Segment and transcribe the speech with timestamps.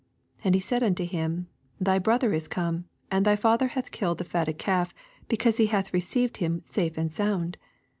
[0.41, 1.47] 27 And he said unto him,
[1.83, 4.95] Thv brother is come; and thy father hatn killed the fatted calf,
[5.27, 7.55] because he hath received him safe and sound.